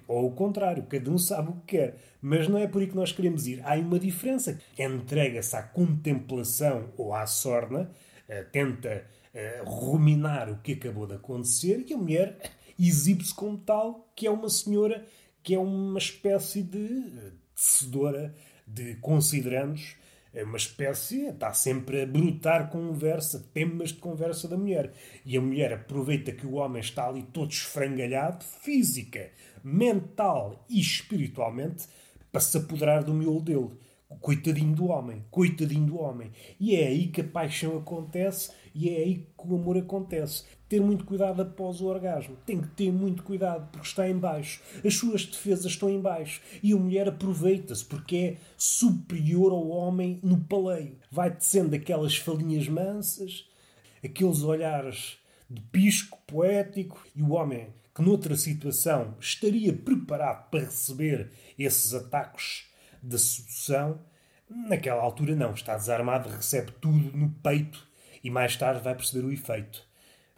Ou 0.08 0.28
o 0.28 0.32
contrário, 0.32 0.84
cada 0.84 1.10
um 1.10 1.18
sabe 1.18 1.50
o 1.50 1.54
que 1.54 1.78
quer. 1.78 1.96
Mas 2.22 2.48
não 2.48 2.58
é 2.58 2.68
por 2.68 2.82
aí 2.82 2.88
que 2.88 2.96
nós 2.96 3.12
queremos 3.12 3.48
ir. 3.48 3.62
Há 3.64 3.76
uma 3.76 4.00
diferença. 4.00 4.60
Entrega-se 4.78 5.56
à 5.56 5.64
contemplação 5.64 6.90
ou 6.98 7.14
à 7.14 7.26
sorna, 7.26 7.90
eh, 8.28 8.44
tenta 8.44 9.06
eh, 9.34 9.62
ruminar 9.66 10.50
o 10.50 10.58
que 10.58 10.74
acabou 10.74 11.08
de 11.08 11.14
acontecer 11.14 11.86
e 11.88 11.94
a 11.94 11.98
mulher 11.98 12.38
exibe-se 12.80 13.34
como 13.34 13.58
tal, 13.58 14.12
que 14.16 14.28
é 14.28 14.32
uma 14.32 14.50
senhora, 14.50 15.06
que 15.42 15.56
é 15.56 15.60
uma 15.60 15.98
espécie 15.98 16.62
de 16.62 17.34
tecedora 17.58 18.36
de 18.68 18.96
considerandos, 18.98 19.96
é 20.34 20.44
uma 20.44 20.58
espécie, 20.58 21.26
está 21.26 21.52
sempre 21.52 22.04
a 22.04 22.06
brotar 22.06 22.70
conversa, 22.70 23.50
temas 23.54 23.90
de 23.90 23.96
conversa 23.96 24.48
da 24.48 24.56
mulher. 24.56 24.94
E 25.26 25.36
a 25.36 25.42
mulher 25.42 25.74
aproveita 25.74 26.32
que 26.32 26.46
o 26.46 26.54
homem 26.54 26.80
está 26.80 27.08
ali 27.08 27.24
todo 27.24 27.50
esfrangalhado, 27.50 28.46
física, 28.46 29.32
mental 29.64 30.64
e 30.70 30.80
espiritualmente, 30.80 31.88
para 32.32 32.42
se 32.42 32.56
apoderar 32.58 33.04
do 33.04 33.16
miolo 33.16 33.42
dele. 33.42 33.72
Coitadinho 34.22 34.74
do 34.74 34.88
homem, 34.88 35.26
coitadinho 35.30 35.86
do 35.86 36.00
homem. 36.00 36.32
E 36.60 36.76
é 36.76 36.88
aí 36.88 37.08
que 37.08 37.22
a 37.22 37.24
paixão 37.24 37.78
acontece 37.78 38.52
e 38.74 38.90
é 38.90 38.98
aí 38.98 39.28
que 39.38 39.48
o 39.48 39.56
amor 39.56 39.78
acontece. 39.78 40.46
Ter 40.70 40.80
muito 40.80 41.04
cuidado 41.04 41.42
após 41.42 41.82
o 41.82 41.88
orgasmo. 41.88 42.38
Tem 42.46 42.62
que 42.62 42.70
ter 42.70 42.92
muito 42.92 43.24
cuidado 43.24 43.70
porque 43.72 43.86
está 43.86 44.10
em 44.10 44.18
baixo. 44.18 44.62
As 44.86 44.96
suas 44.96 45.26
defesas 45.26 45.66
estão 45.66 45.90
em 45.90 46.00
baixo. 46.00 46.42
E 46.64 46.72
a 46.72 46.78
mulher 46.78 47.08
aproveita-se 47.10 47.84
porque 47.84 48.16
é 48.16 48.38
superior 48.58 49.52
ao 49.52 49.68
homem 49.68 50.20
no 50.24 50.38
paleio. 50.40 50.98
Vai 51.12 51.32
tecendo 51.32 51.76
aquelas 51.76 52.16
falinhas 52.16 52.68
mansas, 52.70 53.46
aqueles 54.04 54.42
olhares 54.42 55.18
de 55.50 55.62
pisco 55.62 56.18
poético 56.26 57.06
e 57.16 57.22
o 57.22 57.32
homem 57.32 57.68
que 57.96 58.02
noutra 58.02 58.36
situação 58.36 59.16
estaria 59.20 59.74
preparado 59.74 60.50
para 60.50 60.66
receber 60.66 61.32
esses 61.58 61.94
ataques 61.94 62.67
de 63.08 63.18
sedução, 63.18 64.00
naquela 64.50 65.02
altura 65.02 65.36
não, 65.36 65.54
está 65.54 65.76
desarmado, 65.76 66.30
recebe 66.30 66.72
tudo 66.74 67.18
no 67.18 67.30
peito 67.30 67.88
e 68.24 68.30
mais 68.30 68.56
tarde 68.56 68.82
vai 68.82 68.96
perceber 68.96 69.26
o 69.26 69.32
efeito. 69.32 69.86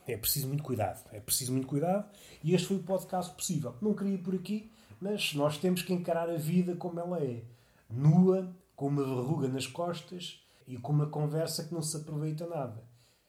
É 0.08 0.18
preciso 0.18 0.48
muito 0.48 0.64
cuidado, 0.64 1.04
é 1.12 1.20
preciso 1.20 1.52
muito 1.52 1.68
cuidado 1.68 2.10
e 2.44 2.54
este 2.54 2.68
foi 2.68 2.78
o 2.78 2.84
podcast 2.84 3.34
possível. 3.36 3.76
Não 3.82 3.94
queria 3.94 4.16
ir 4.16 4.20
por 4.20 4.36
aqui, 4.36 4.72
mas 5.00 5.34
nós 5.34 5.58
temos 5.58 5.82
que 5.82 5.94
encarar 5.94 6.30
a 6.30 6.38
vida 6.38 6.76
como 6.76 7.00
ela 7.00 7.24
é. 7.24 7.44
Nua, 7.90 8.56
com 8.76 8.88
uma 8.88 9.04
verruga 9.04 9.48
nas 9.48 9.68
costas 9.68 10.44
e 10.68 10.78
com 10.78 10.92
uma 10.92 11.08
conversa 11.08 11.64
que 11.64 11.74
não 11.74 11.82
se 11.82 11.98
aproveita 11.98 12.46
nada. 12.46 12.84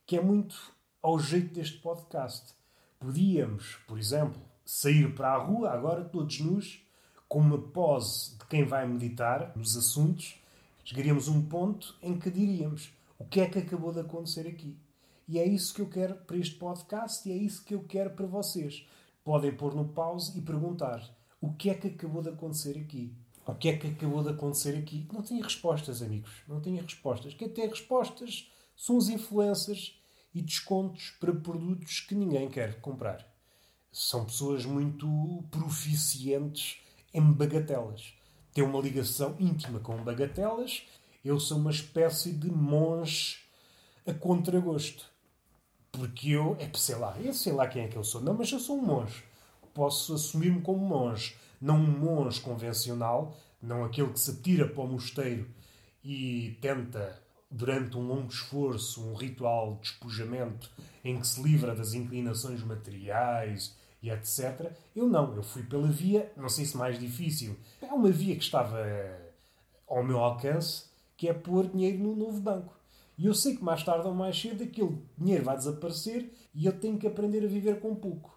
Que 0.06 0.16
é 0.16 0.20
muito 0.20 0.74
ao 1.02 1.18
jeito 1.18 1.54
deste 1.54 1.78
podcast. 1.78 2.54
Podíamos, 2.98 3.76
por 3.86 3.98
exemplo, 3.98 4.40
sair 4.64 5.14
para 5.14 5.32
a 5.32 5.38
rua, 5.38 5.70
agora 5.70 6.04
todos 6.04 6.40
nus, 6.40 6.84
com 7.30 7.38
uma 7.38 7.58
pose 7.58 8.36
de 8.36 8.44
quem 8.46 8.64
vai 8.64 8.84
meditar 8.88 9.56
nos 9.56 9.76
assuntos, 9.76 10.34
chegaríamos 10.82 11.28
a 11.28 11.30
um 11.30 11.40
ponto 11.40 11.96
em 12.02 12.18
que 12.18 12.28
diríamos 12.28 12.90
o 13.16 13.24
que 13.24 13.40
é 13.40 13.48
que 13.48 13.60
acabou 13.60 13.92
de 13.92 14.00
acontecer 14.00 14.48
aqui. 14.48 14.76
E 15.28 15.38
é 15.38 15.46
isso 15.46 15.72
que 15.72 15.80
eu 15.80 15.88
quero 15.88 16.16
para 16.16 16.36
este 16.36 16.56
podcast 16.56 17.28
e 17.28 17.30
é 17.30 17.36
isso 17.36 17.64
que 17.64 17.72
eu 17.72 17.84
quero 17.84 18.10
para 18.10 18.26
vocês. 18.26 18.84
Podem 19.22 19.54
pôr 19.54 19.76
no 19.76 19.90
pause 19.90 20.36
e 20.36 20.42
perguntar 20.42 21.08
o 21.40 21.52
que 21.52 21.70
é 21.70 21.74
que 21.74 21.86
acabou 21.86 22.20
de 22.20 22.30
acontecer 22.30 22.76
aqui. 22.76 23.14
O 23.46 23.54
que 23.54 23.68
é 23.68 23.76
que 23.76 23.86
acabou 23.86 24.24
de 24.24 24.30
acontecer 24.30 24.76
aqui? 24.76 25.06
Não 25.12 25.22
tenho 25.22 25.44
respostas, 25.44 26.02
amigos. 26.02 26.32
Não 26.48 26.60
tenho 26.60 26.82
respostas. 26.82 27.32
Quem 27.32 27.48
tem 27.48 27.68
respostas 27.68 28.50
são 28.76 28.96
os 28.96 29.08
influencers 29.08 29.96
e 30.34 30.42
descontos 30.42 31.10
para 31.20 31.32
produtos 31.32 32.00
que 32.00 32.16
ninguém 32.16 32.50
quer 32.50 32.80
comprar. 32.80 33.24
São 33.92 34.24
pessoas 34.24 34.66
muito 34.66 35.44
proficientes 35.48 36.80
em 37.12 37.32
bagatelas. 37.32 38.14
Têm 38.52 38.64
uma 38.64 38.80
ligação 38.80 39.36
íntima 39.38 39.78
com 39.80 40.02
bagatelas. 40.02 40.82
Eu 41.24 41.38
sou 41.38 41.58
uma 41.58 41.70
espécie 41.70 42.32
de 42.32 42.50
monge 42.50 43.38
a 44.06 44.12
contragosto. 44.12 45.04
Porque 45.92 46.30
eu, 46.30 46.56
é 46.58 46.70
sei 46.74 46.96
lá, 46.96 47.16
eu 47.20 47.32
sei 47.32 47.52
lá 47.52 47.66
quem 47.66 47.82
é 47.82 47.88
que 47.88 47.96
eu 47.96 48.04
sou. 48.04 48.20
Não, 48.20 48.34
mas 48.34 48.50
eu 48.50 48.60
sou 48.60 48.78
um 48.78 48.82
monge. 48.82 49.24
Posso 49.74 50.14
assumir-me 50.14 50.60
como 50.60 50.78
monge. 50.78 51.36
Não 51.60 51.76
um 51.76 51.98
monge 51.98 52.40
convencional, 52.40 53.36
não 53.60 53.84
aquele 53.84 54.12
que 54.12 54.20
se 54.20 54.40
tira 54.40 54.66
para 54.66 54.82
o 54.82 54.88
mosteiro 54.88 55.48
e 56.02 56.56
tenta 56.60 57.20
durante 57.50 57.96
um 57.96 58.06
longo 58.06 58.28
esforço, 58.28 59.04
um 59.04 59.14
ritual 59.14 59.74
de 59.74 59.80
despojamento 59.80 60.70
em 61.04 61.18
que 61.18 61.26
se 61.26 61.42
livra 61.42 61.74
das 61.74 61.92
inclinações 61.92 62.62
materiais 62.62 63.76
e 64.02 64.10
etc. 64.10 64.72
Eu 64.94 65.06
não, 65.06 65.34
eu 65.34 65.42
fui 65.42 65.62
pela 65.62 65.88
via, 65.88 66.32
não 66.36 66.48
sei 66.48 66.64
se 66.64 66.76
mais 66.76 66.98
difícil, 66.98 67.56
é 67.80 67.92
uma 67.92 68.10
via 68.10 68.36
que 68.36 68.42
estava 68.42 68.78
ao 69.88 70.04
meu 70.04 70.18
alcance, 70.18 70.84
que 71.16 71.28
é 71.28 71.34
pôr 71.34 71.68
dinheiro 71.68 71.98
no 71.98 72.16
novo 72.16 72.40
banco. 72.40 72.78
E 73.18 73.26
eu 73.26 73.34
sei 73.34 73.54
que 73.54 73.62
mais 73.62 73.82
tarde 73.82 74.06
ou 74.06 74.14
mais 74.14 74.40
cedo 74.40 74.64
aquele 74.64 74.98
dinheiro 75.18 75.44
vai 75.44 75.56
desaparecer 75.56 76.32
e 76.54 76.64
eu 76.64 76.72
tenho 76.80 76.96
que 76.96 77.06
aprender 77.06 77.44
a 77.44 77.48
viver 77.48 77.78
com 77.78 77.94
pouco. 77.94 78.34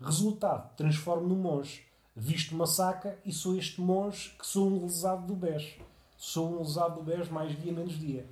Resultado, 0.00 0.74
transformo 0.74 1.28
no 1.28 1.36
monge. 1.36 1.84
Visto 2.16 2.54
uma 2.54 2.66
saca 2.66 3.18
e 3.24 3.32
sou 3.32 3.56
este 3.56 3.80
monge 3.80 4.30
que 4.38 4.46
sou 4.46 4.68
um 4.68 4.82
lesado 4.82 5.26
do 5.26 5.34
BES. 5.34 5.74
Sou 6.16 6.54
um 6.54 6.58
lesado 6.60 6.94
do 6.96 7.02
BES 7.02 7.28
mais 7.28 7.60
dia 7.60 7.72
menos 7.72 7.98
dia. 7.98 8.26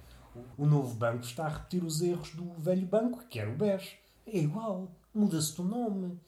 O 0.57 0.65
novo 0.65 0.95
banco 0.95 1.25
está 1.25 1.45
a 1.45 1.49
repetir 1.49 1.85
os 1.85 2.01
erros 2.01 2.31
do 2.35 2.51
velho 2.55 2.87
banco, 2.87 3.25
que 3.29 3.39
era 3.39 3.51
o 3.51 3.57
BES. 3.57 3.93
É 4.27 4.39
igual. 4.39 4.89
Muda-se 5.15 5.61
o 5.61 5.65
nome. 5.65 6.19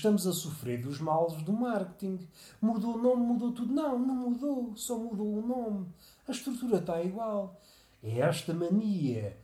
Estamos 0.00 0.26
a 0.26 0.32
sofrer 0.32 0.80
dos 0.80 0.98
males 0.98 1.34
do 1.42 1.52
marketing. 1.52 2.26
Mudou 2.58 2.94
o 2.94 3.02
nome, 3.02 3.22
mudou 3.22 3.52
tudo. 3.52 3.70
Não, 3.70 3.98
não 3.98 4.30
mudou. 4.30 4.74
Só 4.74 4.96
mudou 4.96 5.26
o 5.26 5.46
nome. 5.46 5.88
A 6.26 6.30
estrutura 6.30 6.78
está 6.78 7.02
igual. 7.02 7.60
É 8.02 8.20
esta 8.20 8.54
mania 8.54 9.36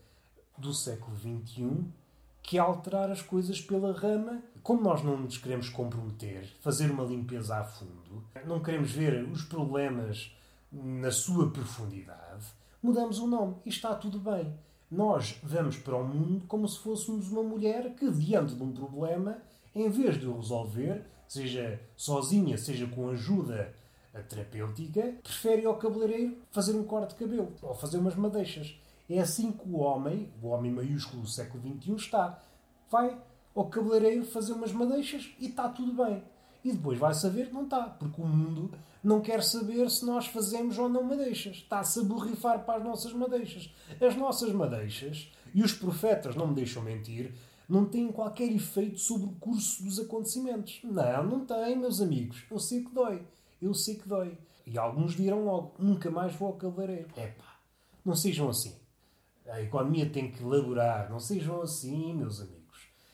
do 0.56 0.72
século 0.72 1.14
XXI 1.14 1.84
que 2.42 2.56
é 2.56 2.60
alterar 2.60 3.10
as 3.10 3.20
coisas 3.20 3.60
pela 3.60 3.92
rama. 3.92 4.42
Como 4.62 4.80
nós 4.80 5.02
não 5.02 5.18
nos 5.18 5.36
queremos 5.36 5.68
comprometer, 5.68 6.50
fazer 6.62 6.90
uma 6.90 7.04
limpeza 7.04 7.58
a 7.58 7.64
fundo, 7.64 8.24
não 8.46 8.62
queremos 8.62 8.90
ver 8.90 9.28
os 9.28 9.42
problemas 9.42 10.34
na 10.72 11.10
sua 11.10 11.50
profundidade, 11.50 12.46
mudamos 12.82 13.18
o 13.18 13.26
nome 13.26 13.56
e 13.66 13.68
está 13.68 13.94
tudo 13.94 14.18
bem. 14.18 14.54
Nós 14.90 15.38
vamos 15.42 15.76
para 15.76 15.96
o 15.96 16.06
mundo 16.06 16.46
como 16.46 16.66
se 16.66 16.78
fôssemos 16.78 17.30
uma 17.30 17.42
mulher 17.42 17.94
que, 17.94 18.10
diante 18.10 18.54
de 18.54 18.62
um 18.62 18.72
problema, 18.72 19.36
em 19.82 19.90
vez 19.90 20.18
de 20.18 20.26
o 20.26 20.36
resolver, 20.36 21.04
seja 21.28 21.80
sozinha, 21.96 22.56
seja 22.56 22.86
com 22.86 23.10
ajuda 23.10 23.74
terapêutica, 24.28 25.14
prefere 25.22 25.66
ao 25.66 25.76
cabeleireiro 25.76 26.38
fazer 26.50 26.74
um 26.74 26.84
corte 26.84 27.10
de 27.10 27.16
cabelo 27.16 27.52
ou 27.62 27.74
fazer 27.74 27.98
umas 27.98 28.16
madeixas. 28.16 28.74
É 29.08 29.20
assim 29.20 29.52
que 29.52 29.68
o 29.68 29.78
homem, 29.78 30.32
o 30.42 30.48
homem 30.48 30.72
maiúsculo 30.72 31.22
do 31.22 31.28
século 31.28 31.62
XXI, 31.62 31.94
está. 31.94 32.42
Vai 32.90 33.16
ao 33.54 33.66
cabeleireiro 33.66 34.24
fazer 34.24 34.52
umas 34.52 34.72
madeixas 34.72 35.30
e 35.38 35.46
está 35.46 35.68
tudo 35.68 36.04
bem. 36.04 36.22
E 36.64 36.72
depois 36.72 36.98
vai 36.98 37.14
saber 37.14 37.48
que 37.48 37.54
não 37.54 37.64
está, 37.64 37.82
porque 37.82 38.20
o 38.20 38.26
mundo 38.26 38.72
não 39.02 39.20
quer 39.20 39.42
saber 39.42 39.88
se 39.88 40.04
nós 40.04 40.26
fazemos 40.26 40.76
ou 40.78 40.88
não 40.88 41.04
madeixas. 41.04 41.58
Está-se 41.58 42.00
a 42.00 42.02
borrifar 42.02 42.64
para 42.64 42.78
as 42.78 42.84
nossas 42.84 43.12
madeixas. 43.12 43.72
As 44.00 44.16
nossas 44.16 44.52
madeixas, 44.52 45.30
e 45.54 45.62
os 45.62 45.72
profetas 45.72 46.34
não 46.34 46.48
me 46.48 46.54
deixam 46.56 46.82
mentir, 46.82 47.32
não 47.68 47.84
têm 47.84 48.12
qualquer 48.12 48.50
efeito 48.52 48.98
sobre 48.98 49.26
o 49.26 49.32
curso 49.32 49.82
dos 49.82 49.98
acontecimentos. 49.98 50.80
Não, 50.84 51.24
não 51.24 51.44
tem, 51.44 51.76
meus 51.76 52.00
amigos. 52.00 52.44
Eu 52.50 52.58
sei 52.58 52.84
que 52.84 52.92
dói. 52.92 53.26
Eu 53.60 53.74
sei 53.74 53.96
que 53.96 54.08
dói. 54.08 54.38
E 54.66 54.78
alguns 54.78 55.16
dirão 55.16 55.44
logo: 55.44 55.74
nunca 55.78 56.10
mais 56.10 56.34
vou 56.34 56.48
ao 56.48 56.54
cabeleireiro. 56.54 57.08
Epá, 57.16 57.58
não 58.04 58.14
sejam 58.14 58.48
assim. 58.48 58.74
A 59.48 59.60
economia 59.60 60.08
tem 60.08 60.30
que 60.30 60.42
laborar. 60.42 61.10
Não 61.10 61.20
sejam 61.20 61.60
assim, 61.62 62.14
meus 62.14 62.40
amigos. 62.40 62.56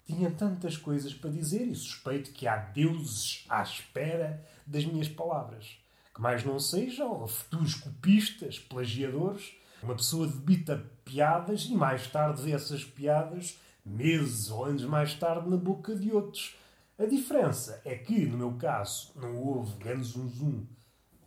Tinha 0.07 0.31
tantas 0.31 0.77
coisas 0.77 1.15
para 1.15 1.31
dizer 1.31 1.67
e 1.67 1.75
suspeito 1.75 2.33
que 2.33 2.47
há 2.47 2.57
deuses 2.57 3.45
à 3.49 3.63
espera 3.63 4.45
das 4.67 4.85
minhas 4.85 5.09
palavras. 5.09 5.79
Que 6.15 6.21
mais 6.21 6.45
não 6.45 6.59
sejam 6.59 7.27
futuros 7.27 7.75
copistas, 7.75 8.59
plagiadores, 8.59 9.55
Uma 9.83 9.97
pessoa 9.97 10.29
debita 10.29 10.85
piadas 11.05 11.65
e 11.65 11.75
mais 11.75 12.07
tarde 12.07 12.53
essas 12.53 12.85
piadas, 12.85 13.59
meses 13.85 14.51
ou 14.51 14.65
anos 14.65 14.85
mais 14.85 15.15
tarde, 15.15 15.49
na 15.49 15.57
boca 15.57 15.95
de 15.95 16.13
outros. 16.13 16.57
A 16.99 17.07
diferença 17.07 17.81
é 17.85 17.95
que, 17.97 18.27
no 18.27 18.39
meu 18.39 18.53
caso, 18.53 19.13
não 19.17 19.37
houve 19.37 19.77
grande 19.77 20.05
zum 20.05 20.29
zum 20.29 20.67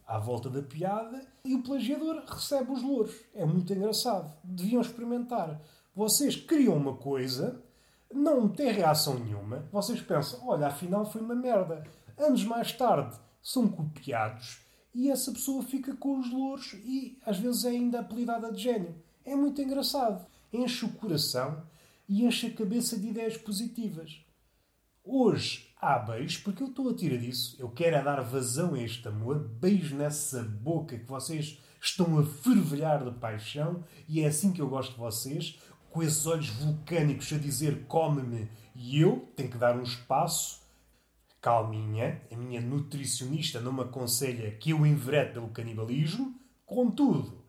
à 0.07 0.19
volta 0.19 0.49
da 0.49 0.61
piada 0.61 1.25
e 1.43 1.55
o 1.55 1.63
plagiador 1.63 2.23
recebe 2.27 2.71
os 2.71 2.81
louros. 2.81 3.15
É 3.33 3.43
muito 3.45 3.73
engraçado. 3.73 4.31
Deviam 4.43 4.81
experimentar. 4.81 5.59
Vocês 5.95 6.35
criam 6.35 6.75
uma 6.75 6.95
coisa, 6.95 7.61
não 8.13 8.47
tem 8.47 8.71
reação 8.71 9.17
nenhuma, 9.17 9.65
vocês 9.71 10.01
pensam, 10.01 10.47
olha, 10.47 10.67
afinal 10.67 11.05
foi 11.05 11.21
uma 11.21 11.35
merda. 11.35 11.83
Anos 12.17 12.43
mais 12.43 12.71
tarde 12.71 13.17
são 13.41 13.67
copiados 13.67 14.59
e 14.93 15.09
essa 15.09 15.31
pessoa 15.31 15.63
fica 15.63 15.95
com 15.95 16.19
os 16.19 16.31
louros 16.31 16.73
e 16.73 17.19
às 17.25 17.37
vezes 17.37 17.65
é 17.65 17.69
ainda 17.69 17.99
apelidada 17.99 18.51
de 18.51 18.61
gênio. 18.61 18.95
É 19.25 19.35
muito 19.35 19.61
engraçado. 19.61 20.25
Enche 20.53 20.85
o 20.85 20.93
coração 20.93 21.61
e 22.07 22.25
enche 22.25 22.47
a 22.47 22.53
cabeça 22.53 22.97
de 22.97 23.07
ideias 23.07 23.37
positivas. 23.37 24.25
Hoje 25.03 25.69
há 25.79 25.99
beijos, 25.99 26.37
porque 26.37 26.63
eu 26.63 26.67
estou 26.67 26.89
a 26.89 26.95
tirar 26.95 27.17
disso. 27.17 27.55
Eu 27.59 27.69
quero 27.69 27.95
é 27.95 28.03
dar 28.03 28.21
vazão 28.21 28.73
a 28.73 28.81
este 28.81 29.07
amor. 29.07 29.37
Beijo 29.37 29.95
nessa 29.95 30.41
boca 30.43 30.97
que 30.97 31.05
vocês 31.05 31.59
estão 31.79 32.17
a 32.17 32.25
fervilhar 32.25 33.03
de 33.03 33.11
paixão. 33.19 33.83
E 34.09 34.21
é 34.21 34.27
assim 34.27 34.51
que 34.51 34.61
eu 34.61 34.67
gosto 34.67 34.93
de 34.93 34.97
vocês. 34.97 35.59
Com 35.91 36.01
esses 36.01 36.25
olhos 36.25 36.49
vulcânicos 36.49 37.31
a 37.31 37.37
dizer 37.37 37.85
come-me. 37.85 38.49
E 38.75 38.99
eu 38.99 39.31
tenho 39.35 39.51
que 39.51 39.57
dar 39.57 39.77
um 39.77 39.83
espaço. 39.83 40.63
Calminha, 41.39 42.23
a 42.31 42.35
minha 42.35 42.59
nutricionista 42.59 43.61
não 43.61 43.71
me 43.71 43.81
aconselha 43.81 44.49
que 44.51 44.71
eu 44.71 44.83
enverete 44.85 45.33
pelo 45.33 45.49
canibalismo. 45.49 46.33
Contudo, 46.65 47.45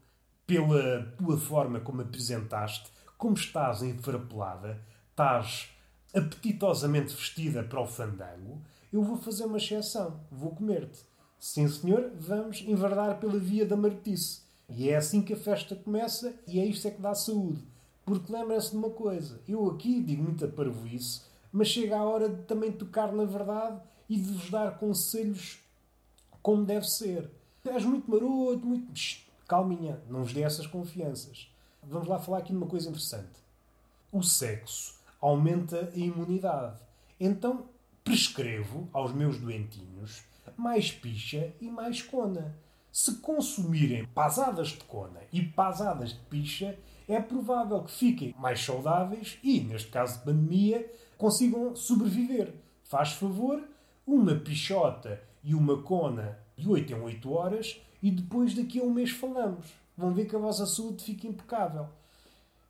pela 0.47 1.15
tua 1.17 1.39
forma 1.39 1.81
como 1.81 2.03
apresentaste, 2.03 2.91
como 3.17 3.35
estás 3.35 3.83
enfarapelada, 3.83 4.81
estás 5.11 5.71
apetitosamente 6.15 7.15
vestida 7.15 7.63
para 7.63 7.81
o 7.81 7.87
fandango, 7.87 8.63
eu 8.93 9.03
vou 9.03 9.17
fazer 9.17 9.45
uma 9.45 9.59
exceção, 9.59 10.21
vou 10.31 10.55
comer-te. 10.55 11.01
Sim, 11.39 11.69
senhor, 11.69 12.13
vamos 12.19 12.63
enverdar 12.63 13.19
pela 13.19 13.39
via 13.39 13.67
da 13.67 13.77
martice. 13.77 14.41
E 14.69 14.89
é 14.89 14.97
assim 14.97 15.23
que 15.23 15.33
a 15.33 15.37
festa 15.37 15.77
começa 15.77 16.35
e 16.47 16.59
é 16.59 16.65
isto 16.65 16.89
é 16.89 16.91
que 16.91 17.01
dá 17.01 17.15
saúde. 17.15 17.63
Porque 18.05 18.33
lembra-se 18.33 18.71
de 18.71 18.77
uma 18.77 18.91
coisa, 18.91 19.41
eu 19.47 19.69
aqui 19.71 20.03
digo 20.03 20.23
muita 20.23 20.49
parvoíce, 20.49 21.23
mas 21.53 21.69
chega 21.69 21.97
a 21.97 22.05
hora 22.05 22.29
de 22.29 22.43
também 22.45 22.73
tocar 22.73 23.13
na 23.13 23.25
verdade 23.25 23.81
e 24.09 24.17
de 24.17 24.33
vos 24.33 24.51
dar 24.51 24.79
conselhos 24.79 25.59
como 26.43 26.65
deve 26.65 26.89
ser. 26.89 27.31
És 27.65 27.85
muito 27.85 28.09
maroto, 28.09 28.65
muito... 28.65 28.93
calminha, 29.49 30.01
não 30.09 30.23
vos 30.23 30.33
dê 30.33 30.43
essas 30.43 30.67
confianças. 30.67 31.51
Vamos 31.89 32.09
lá 32.09 32.19
falar 32.19 32.39
aqui 32.39 32.51
de 32.51 32.57
uma 32.57 32.67
coisa 32.67 32.89
interessante. 32.89 33.41
O 34.11 34.23
sexo 34.23 34.99
aumenta 35.21 35.93
a 35.95 35.97
imunidade. 35.97 36.81
Então 37.19 37.69
prescrevo 38.03 38.89
aos 38.93 39.13
meus 39.13 39.39
doentinhos 39.39 40.25
mais 40.57 40.91
picha 40.91 41.53
e 41.61 41.69
mais 41.69 42.03
cona. 42.03 42.57
Se 42.91 43.17
consumirem 43.17 44.05
pasadas 44.07 44.69
de 44.69 44.85
cona 44.85 45.21
e 45.33 45.43
pasadas 45.43 46.11
de 46.11 46.21
picha, 46.21 46.79
é 47.07 47.21
provável 47.21 47.83
que 47.85 47.91
fiquem 47.91 48.35
mais 48.39 48.65
saudáveis 48.65 49.39
e, 49.43 49.61
neste 49.61 49.89
caso 49.89 50.19
de 50.19 50.25
pandemia, 50.25 50.91
consigam 51.17 51.77
sobreviver. 51.77 52.55
Faz 52.85 53.13
favor, 53.13 53.63
uma 54.07 54.35
pichota 54.35 55.21
e 55.45 55.55
uma 55.55 55.83
cona 55.83 56.39
de 56.57 56.69
8 56.69 56.93
em 56.93 57.01
8 57.01 57.33
horas 57.33 57.81
e 58.03 58.11
depois 58.11 58.55
daqui 58.55 58.81
a 58.81 58.83
um 58.83 58.91
mês 58.91 59.11
falamos. 59.11 59.67
Vão 59.97 60.13
ver 60.13 60.27
que 60.27 60.37
a 60.37 60.39
vossa 60.39 60.67
saúde 60.67 61.03
fica 61.03 61.27
impecável. 61.27 61.89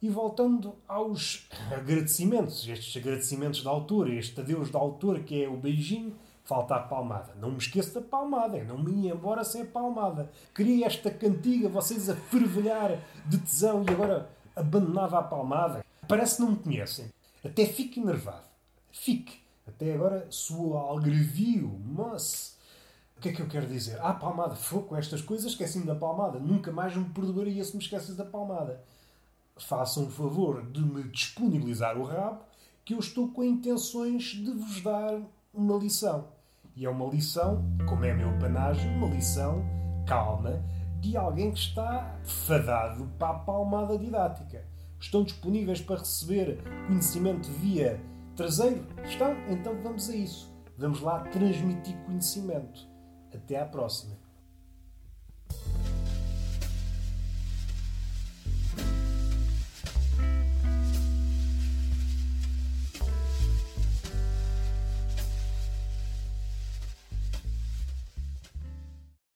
E 0.01 0.09
voltando 0.09 0.75
aos 0.87 1.49
agradecimentos, 1.73 2.67
estes 2.69 2.97
agradecimentos 2.97 3.63
da 3.63 3.71
autora, 3.71 4.15
este 4.15 4.41
adeus 4.41 4.71
da 4.71 4.79
autora 4.79 5.21
que 5.21 5.43
é 5.43 5.49
o 5.49 5.57
beijinho, 5.57 6.15
falta 6.45 6.77
a 6.77 6.81
palmada. 6.81 7.35
Não 7.41 7.51
me 7.51 7.59
esqueça 7.59 8.01
da 8.01 8.07
palmada, 8.07 8.63
não 8.65 8.79
me 8.79 9.03
ia 9.03 9.15
embora 9.15 9.43
sem 9.43 9.63
a 9.63 9.67
palmada. 9.67 10.31
Queria 10.55 10.87
esta 10.87 11.11
cantiga, 11.11 11.69
vocês 11.69 12.09
a 12.09 12.15
fervilhar 12.15 12.99
de 13.27 13.39
tesão 13.39 13.85
e 13.85 13.91
agora 13.91 14.31
abandonava 14.55 15.19
a 15.19 15.23
palmada. 15.23 15.85
Parece 16.07 16.37
que 16.37 16.43
não 16.43 16.51
me 16.53 16.57
conhecem. 16.57 17.13
Até 17.45 17.67
fico 17.67 17.99
enervado. 17.99 18.47
Fique. 18.93 19.41
Até 19.67 19.95
agora 19.95 20.27
sua 20.31 20.81
algrevio, 20.81 21.81
mas 21.85 22.56
o 23.17 23.21
que 23.21 23.31
é 23.31 23.33
que 23.33 23.41
eu 23.41 23.49
quero 23.49 23.67
dizer? 23.67 23.99
Ah, 24.01 24.13
palmada, 24.13 24.55
fogo 24.55 24.89
com 24.89 24.97
estas 24.97 25.23
coisas, 25.23 25.53
esqueci-me 25.53 25.87
da 25.87 25.95
palmada. 25.95 26.39
Nunca 26.39 26.71
mais 26.71 26.95
me 26.95 27.05
perdoaria 27.07 27.65
se 27.65 27.77
me 27.77 27.83
esqueces 27.83 28.17
da 28.17 28.25
palmada 28.25 28.83
façam 29.57 30.05
o 30.05 30.11
favor 30.11 30.71
de 30.71 30.83
me 30.83 31.05
disponibilizar 31.05 31.97
o 31.97 32.05
rabo, 32.05 32.41
que 32.85 32.95
eu 32.95 32.99
estou 32.99 33.29
com 33.29 33.43
intenções 33.43 34.25
de 34.25 34.51
vos 34.51 34.81
dar 34.81 35.21
uma 35.53 35.77
lição. 35.77 36.29
E 36.77 36.85
é 36.85 36.91
uma 36.91 37.07
lição, 37.07 37.65
como 37.89 38.05
é 38.05 38.15
meu 38.15 38.39
panagem, 38.39 38.95
uma 38.97 39.09
lição 39.09 39.65
calma 40.07 40.63
de 41.01 41.17
alguém 41.17 41.51
que 41.51 41.59
está 41.59 42.19
fadado 42.23 43.07
para 43.19 43.31
a 43.31 43.39
palmada 43.39 43.99
didática. 43.99 44.65
Estão 45.01 45.25
disponíveis 45.25 45.81
para 45.81 45.99
receber 45.99 46.63
conhecimento 46.87 47.51
via 47.51 48.01
traseiro? 48.35 48.87
Estão? 49.05 49.35
Então 49.49 49.75
vamos 49.83 50.09
a 50.11 50.15
isso. 50.15 50.55
Vamos 50.79 51.01
lá 51.01 51.21
transmitir 51.21 51.97
conhecimento. 52.05 52.96
Até 53.37 53.57
à 53.57 53.67
próxima. 53.67 54.26